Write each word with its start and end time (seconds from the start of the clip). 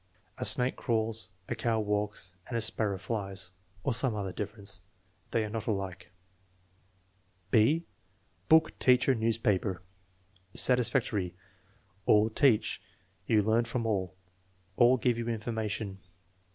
"A 0.39 0.45
snake 0.45 0.77
crawls, 0.77 1.29
a 1.47 1.53
cow 1.53 1.79
walks, 1.79 2.33
and 2.47 2.57
a 2.57 2.61
sparrow 2.61 2.97
flies" 2.97 3.51
(or 3.83 3.93
some 3.93 4.15
other 4.15 4.33
difference). 4.33 4.81
"They 5.29 5.45
are 5.45 5.49
not 5.51 5.67
alike." 5.67 6.09
(6) 7.53 7.83
Booh, 8.49 8.69
teacher, 8.79 9.13
newspaper 9.13 9.83
Satisfactory. 10.55 11.35
"All 12.07 12.31
teach." 12.31 12.81
"You 13.27 13.43
learn 13.43 13.65
from 13.65 13.85
all." 13.85 14.15
"All 14.75 14.97
give 14.97 15.19
you 15.19 15.27
information." 15.29 15.99